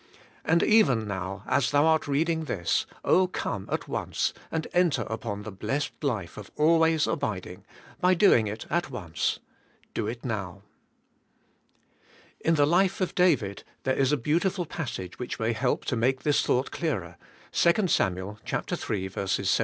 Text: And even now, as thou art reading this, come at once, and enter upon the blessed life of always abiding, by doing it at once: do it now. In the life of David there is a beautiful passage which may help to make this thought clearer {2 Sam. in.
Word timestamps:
And 0.43 0.63
even 0.63 1.07
now, 1.07 1.43
as 1.45 1.69
thou 1.69 1.85
art 1.85 2.07
reading 2.07 2.45
this, 2.45 2.87
come 3.33 3.69
at 3.71 3.87
once, 3.87 4.33
and 4.49 4.65
enter 4.73 5.03
upon 5.03 5.43
the 5.43 5.51
blessed 5.51 5.91
life 6.03 6.37
of 6.37 6.49
always 6.55 7.05
abiding, 7.05 7.65
by 7.99 8.15
doing 8.15 8.47
it 8.47 8.65
at 8.71 8.89
once: 8.89 9.37
do 9.93 10.07
it 10.07 10.25
now. 10.25 10.63
In 12.39 12.55
the 12.55 12.65
life 12.65 12.99
of 12.99 13.13
David 13.13 13.63
there 13.83 13.93
is 13.93 14.11
a 14.11 14.17
beautiful 14.17 14.65
passage 14.65 15.19
which 15.19 15.37
may 15.39 15.53
help 15.53 15.85
to 15.85 15.95
make 15.95 16.23
this 16.23 16.41
thought 16.41 16.71
clearer 16.71 17.15
{2 17.51 17.87
Sam. 17.87 18.17
in. 18.17 19.29